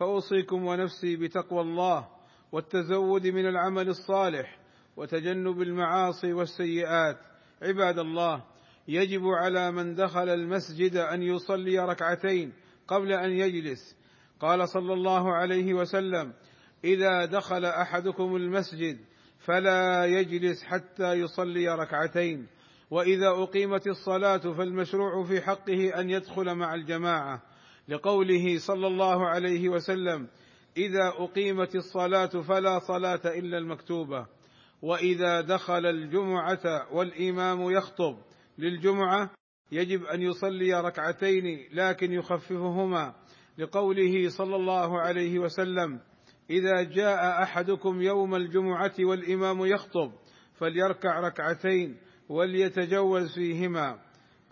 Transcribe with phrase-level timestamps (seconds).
[0.00, 2.08] فأوصيكم ونفسي بتقوى الله
[2.52, 4.58] والتزود من العمل الصالح
[4.96, 7.16] وتجنب المعاصي والسيئات.
[7.62, 8.42] عباد الله
[8.88, 12.52] يجب على من دخل المسجد أن يصلي ركعتين
[12.88, 13.96] قبل أن يجلس.
[14.40, 16.32] قال صلى الله عليه وسلم
[16.84, 18.98] إذا دخل أحدكم المسجد
[19.38, 22.46] فلا يجلس حتى يصلي ركعتين.
[22.90, 27.42] وإذا أقيمت الصلاة فالمشروع في حقه أن يدخل مع الجماعة.
[27.90, 30.28] لقوله صلى الله عليه وسلم
[30.76, 34.26] إذا أقيمت الصلاة فلا صلاة إلا المكتوبة
[34.82, 38.16] وإذا دخل الجمعة والإمام يخطب
[38.58, 39.30] للجمعة
[39.72, 43.14] يجب أن يصلي ركعتين لكن يخففهما.
[43.58, 46.00] لقوله صلى الله عليه وسلم
[46.50, 50.12] إذا جاء أحدكم يوم الجمعة والإمام يخطب
[50.54, 51.96] فليركع ركعتين
[52.28, 53.98] وليتجوز فيهما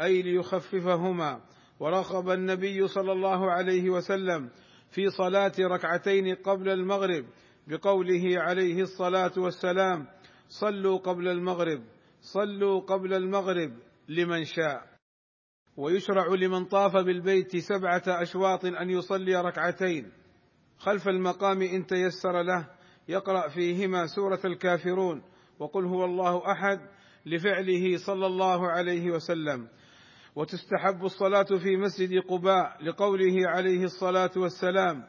[0.00, 1.40] أي ليخففهما.
[1.80, 4.50] ورغب النبي صلى الله عليه وسلم
[4.90, 7.24] في صلاة ركعتين قبل المغرب
[7.66, 10.06] بقوله عليه الصلاة والسلام
[10.48, 11.82] صلوا قبل المغرب
[12.20, 13.72] صلوا قبل المغرب
[14.08, 14.82] لمن شاء.
[15.76, 20.12] ويشرع لمن طاف بالبيت سبعة أشواط أن يصلي ركعتين.
[20.78, 22.68] خلف المقام إن تيسر له
[23.08, 25.22] يقرأ فيهما سورة الكافرون
[25.58, 26.80] وقل هو الله أحد
[27.26, 29.68] لفعله صلى الله عليه وسلم.
[30.38, 35.04] وتستحب الصلاة في مسجد قباء لقوله عليه الصلاة والسلام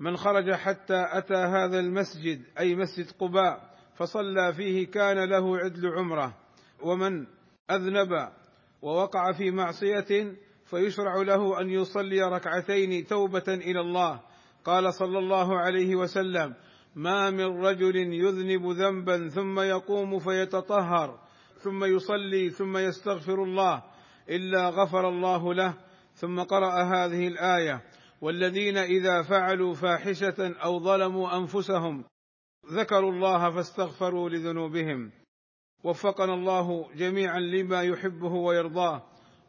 [0.00, 6.36] من خرج حتى أتى هذا المسجد أي مسجد قباء فصلى فيه كان له عدل عمرة
[6.82, 7.26] ومن
[7.70, 8.28] أذنب
[8.82, 10.34] ووقع في معصية
[10.64, 14.20] فيشرع له أن يصلي ركعتين توبة إلى الله.
[14.64, 16.54] قال صلى الله عليه وسلم
[16.94, 21.20] ما من رجل يذنب ذنبا ثم يقوم فيتطهر
[21.58, 23.95] ثم يصلي ثم يستغفر الله
[24.30, 25.74] إلا غفر الله له
[26.14, 27.82] ثم قرأ هذه الآية
[28.20, 32.04] والذين إذا فعلوا فاحشة أو ظلموا أنفسهم
[32.72, 35.10] ذكروا الله فاستغفروا لذنوبهم.
[35.84, 39.02] وفقنا الله جميعا لما يحبه ويرضاه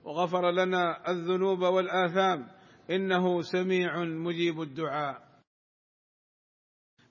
[0.04, 2.48] وغفر لنا الذنوب والآثام
[2.92, 5.28] إنه سميع مجيب الدعاء.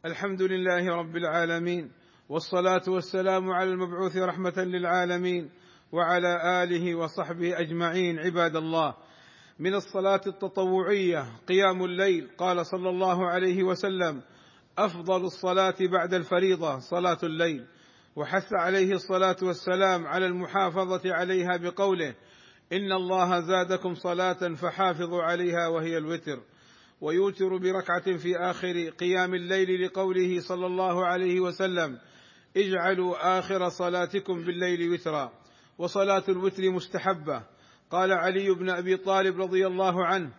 [0.04, 1.92] الحمد لله رب العالمين
[2.28, 5.50] والصلاة والسلام على المبعوث رحمة للعالمين
[5.92, 8.94] وعلى آله وصحبه أجمعين عباد الله.
[9.58, 14.22] من الصلاة التطوعية قيام الليل قال صلى الله عليه وسلم
[14.78, 17.66] أفضل الصلاة بعد الفريضة صلاة الليل.
[18.16, 22.14] وحث عليه الصلاة والسلام على المحافظة عليها بقوله
[22.72, 26.40] إن الله زادكم صلاة فحافظوا عليها وهي الوتر.
[27.00, 31.98] ويوتر بركعة في آخر قيام الليل لقوله صلى الله عليه وسلم
[32.56, 35.45] اجعلوا آخر صلاتكم بالليل وترا.
[35.78, 37.42] وصلاة الوتر مستحبة.
[37.90, 40.32] قال علي بن أبي طالب رضي الله عنه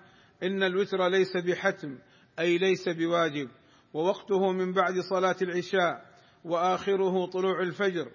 [0.44, 1.98] إن الوتر ليس بحتم
[2.40, 3.50] أي ليس بواجب
[3.94, 6.06] ووقته من بعد صلاة العشاء
[6.44, 8.12] وآخره طلوع الفجر.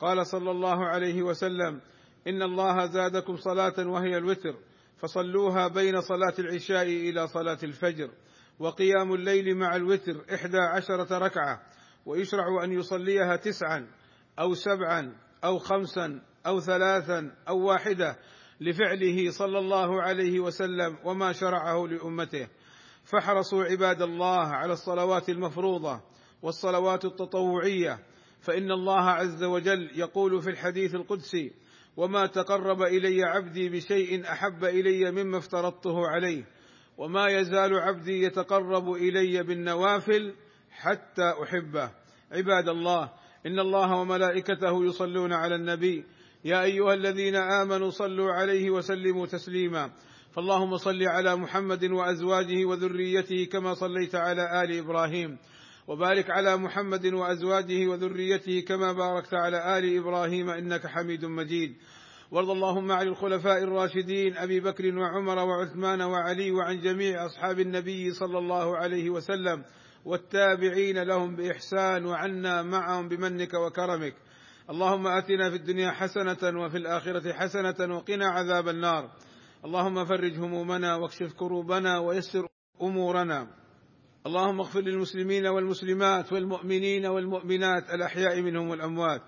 [0.00, 1.80] قال صلى الله عليه وسلم
[2.26, 4.54] إن الله زادكم صلاة وهي الوتر
[4.96, 8.10] فصلوها بين صلاة العشاء إلى صلاة الفجر
[8.58, 11.62] وقيام الليل مع الوتر إحدى عشرة ركعة
[12.06, 13.86] ويشرع أن يصليها تسعا
[14.38, 18.16] أو سبعا أو خمسا أو ثلاثا أو واحدة
[18.60, 22.48] لفعله صلى الله عليه وسلم وما شرعه لأمته.
[23.04, 26.00] فاحرصوا عباد الله على الصلوات المفروضة
[26.42, 27.98] والصلوات التطوعية.
[28.40, 31.52] فإن الله عز وجل يقول في الحديث القدسي
[31.96, 36.44] وما تقرب إلي عبدي بشيء أحب إلي مما افترضته عليه
[36.98, 40.34] وما يزال عبدي يتقرب إلي بالنوافل
[40.70, 41.90] حتى أحبه.
[42.32, 43.10] عباد الله
[43.46, 46.04] إن الله وملائكته يصلون على النبي
[46.46, 49.90] يا أيها الذين آمنوا صلوا عليه وسلموا تسليما.
[50.32, 55.38] فاللهم صل على محمد وأزواجه وذريته كما صليت على آل إبراهيم.
[55.88, 61.76] وبارك على محمد وأزواجه وذريته كما باركت على آل إبراهيم إنك حميد مجيد.
[62.30, 68.38] وارض اللهم عن الخلفاء الراشدين أبي بكر وعمر وعثمان وعلي وعن جميع أصحاب النبي صلى
[68.38, 69.64] الله عليه وسلم.
[70.04, 74.14] والتابعين لهم بإحسان وعنا معهم بمنك وكرمك.
[74.70, 79.10] اللهم آتنا في الدنيا حسنة وفي الآخرة حسنة وقنا عذاب النار.
[79.64, 82.46] اللهم فرج همومنا واكشف كروبنا ويسر
[82.82, 83.48] أمورنا.
[84.26, 89.22] اللهم اغفر للمسلمين والمسلمات والمؤمنين والمؤمنات الأحياء منهم والأموات.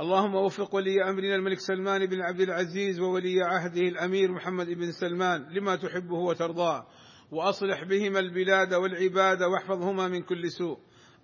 [0.00, 5.46] اللهم وفق ولي أمرنا الملك سلمان بن عبد العزيز وولي عهده الأمير محمد بن سلمان
[5.50, 6.86] لما تحبه وترضاه.
[7.30, 10.78] وأصلح بهما البلاد والعباد واحفظهما من كل سوء.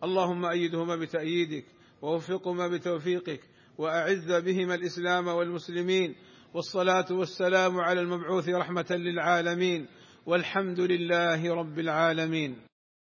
[0.05, 1.65] اللهم أيدهما بتأييدك.
[2.05, 3.41] ووفقهما بتوفيقك
[3.79, 6.15] وأعز بهما الإسلام والمسلمين
[6.55, 9.87] والصلاة والسلام على المبعوث رحمة للعالمين
[10.27, 12.57] والحمد لله رب العالمين